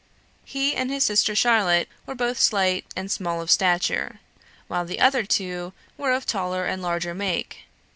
He 0.45 0.73
and 0.75 0.89
his 0.89 1.05
sister 1.05 1.35
Charlotte 1.35 1.87
were 2.07 2.15
both 2.15 2.39
slight 2.39 2.85
and 2.95 3.11
small 3.11 3.39
of 3.39 3.51
stature, 3.51 4.19
while 4.67 4.83
the 4.83 4.99
other 4.99 5.23
two 5.27 5.73
were 5.95 6.11
of 6.11 6.25
taller 6.25 6.65
and 6.65 6.81
larger 6.81 7.13
make. 7.13 7.65